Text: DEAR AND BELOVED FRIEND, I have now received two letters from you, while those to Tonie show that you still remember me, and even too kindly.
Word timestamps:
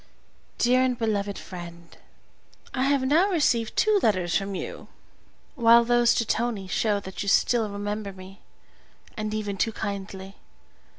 DEAR 0.57 0.81
AND 0.81 0.97
BELOVED 0.97 1.37
FRIEND, 1.37 1.97
I 2.73 2.85
have 2.85 3.03
now 3.05 3.29
received 3.29 3.75
two 3.75 3.99
letters 4.01 4.35
from 4.35 4.55
you, 4.55 4.87
while 5.53 5.85
those 5.85 6.15
to 6.15 6.25
Tonie 6.25 6.65
show 6.67 6.99
that 6.99 7.21
you 7.21 7.29
still 7.29 7.69
remember 7.69 8.11
me, 8.11 8.41
and 9.15 9.31
even 9.31 9.57
too 9.57 9.71
kindly. 9.71 10.37